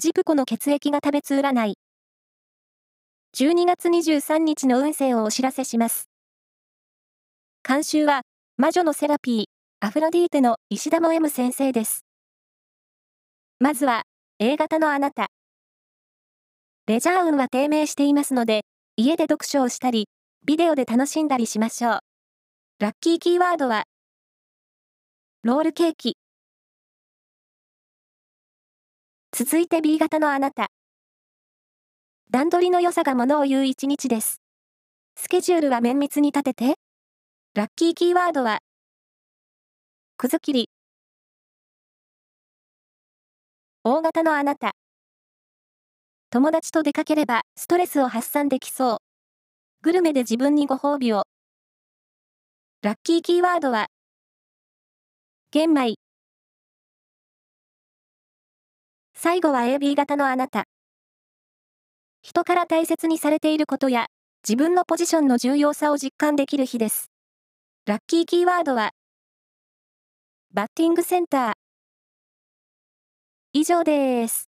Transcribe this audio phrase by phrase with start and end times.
[0.00, 1.74] ジプコの血液が食べつ占い。
[3.36, 6.08] 12月23日の運勢をお知らせします。
[7.68, 8.22] 監修は、
[8.56, 9.44] 魔女のセラピー、
[9.86, 12.06] アフロディーテの石田も M 先生です。
[13.58, 14.04] まずは、
[14.38, 15.26] A 型のあなた。
[16.86, 18.62] レジャー運は低迷していますので、
[18.96, 20.08] 家で読書をしたり、
[20.46, 21.98] ビデオで楽しんだりしましょう。
[22.78, 23.84] ラッキーキーワードは、
[25.42, 26.16] ロールケーキ。
[29.32, 30.68] 続いて B 型のあなた。
[32.30, 34.40] 段取りの良さがものを言う一日です。
[35.16, 36.74] スケジュールは綿密に立てて。
[37.54, 38.58] ラッキーキーワードは、
[40.16, 40.68] くず切り。
[43.84, 44.72] 大型のあなた。
[46.30, 48.98] 友達と出かければストレスを発散できそう。
[49.82, 51.22] グルメで自分にご褒美を。
[52.82, 53.86] ラッキーキーワードは、
[55.52, 55.94] 玄米。
[59.22, 60.64] 最後は AB 型のあなた。
[62.22, 64.06] 人から大切にされていることや、
[64.42, 67.10] 自分のポジションの重要さを実感できる日です。
[67.84, 68.92] ラッキーキーワードは、
[70.54, 71.52] バッティングセンター。
[73.52, 74.49] 以上です。